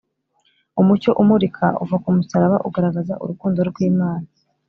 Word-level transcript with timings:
Umucyo 0.81 1.11
umurika 1.21 1.65
uva 1.83 1.97
ku 2.03 2.09
musaraba 2.15 2.57
ugaragaza 2.67 3.13
urukundo 3.23 3.59
rw’Imana 3.69 4.27